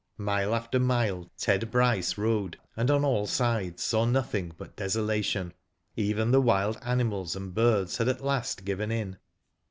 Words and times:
Mile 0.17 0.55
after 0.55 0.79
mile 0.79 1.29
Ted 1.37 1.69
Bryce 1.69 2.17
rode, 2.17 2.57
and 2.75 2.89
on 2.89 3.05
all 3.05 3.27
^ides 3.27 3.81
saw 3.81 4.03
nothing 4.03 4.51
but 4.57 4.75
desolation. 4.75 5.53
Even 5.95 6.31
the 6.31 6.41
wild 6.41 6.79
animals 6.81 7.35
and 7.35 7.53
birds 7.53 7.97
had 7.97 8.07
at 8.07 8.23
last 8.25 8.65
given 8.65 8.91
in. 8.91 9.17